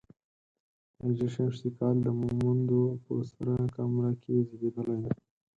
په 0.97 1.03
هـ 1.17 1.23
ش 1.55 1.57
کال 1.77 1.95
د 2.05 2.07
مومندو 2.21 2.81
په 3.03 3.11
سره 3.31 3.53
کمره 3.75 4.11
کې 4.21 4.33
زېږېدلی 4.47 4.97
دی. 5.03 5.11